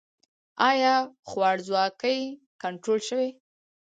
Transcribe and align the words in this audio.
آیا 0.69 0.95
خوارځواکي 1.29 2.17
کنټرول 2.61 2.99
شوې؟ 3.09 3.29